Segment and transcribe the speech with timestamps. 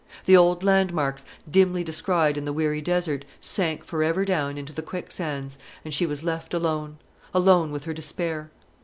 [0.25, 4.81] The old landmarks, dimly descried in the weary desert, sank for ever down into the
[4.81, 6.97] quicksands, and she was left alone,
[7.35, 8.49] alone with her despair.